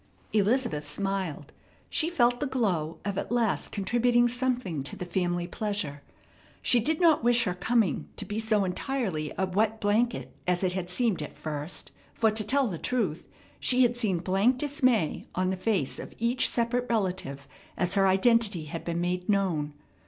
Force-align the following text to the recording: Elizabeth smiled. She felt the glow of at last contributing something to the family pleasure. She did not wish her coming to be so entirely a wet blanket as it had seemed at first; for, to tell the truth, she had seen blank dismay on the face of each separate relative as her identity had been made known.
Elizabeth 0.33 0.83
smiled. 0.83 1.51
She 1.87 2.09
felt 2.09 2.39
the 2.39 2.47
glow 2.47 2.97
of 3.05 3.19
at 3.19 3.31
last 3.31 3.71
contributing 3.71 4.27
something 4.27 4.81
to 4.81 4.95
the 4.95 5.05
family 5.05 5.45
pleasure. 5.45 6.01
She 6.63 6.79
did 6.79 6.99
not 6.99 7.23
wish 7.23 7.43
her 7.43 7.53
coming 7.53 8.09
to 8.17 8.25
be 8.25 8.39
so 8.39 8.65
entirely 8.65 9.31
a 9.37 9.45
wet 9.45 9.79
blanket 9.79 10.33
as 10.47 10.63
it 10.63 10.73
had 10.73 10.89
seemed 10.89 11.21
at 11.21 11.37
first; 11.37 11.91
for, 12.15 12.31
to 12.31 12.43
tell 12.43 12.65
the 12.65 12.79
truth, 12.79 13.27
she 13.59 13.83
had 13.83 13.95
seen 13.95 14.17
blank 14.17 14.57
dismay 14.57 15.25
on 15.35 15.51
the 15.51 15.55
face 15.55 15.99
of 15.99 16.15
each 16.17 16.49
separate 16.49 16.87
relative 16.89 17.47
as 17.77 17.93
her 17.93 18.07
identity 18.07 18.65
had 18.65 18.83
been 18.83 19.01
made 19.01 19.29
known. 19.29 19.75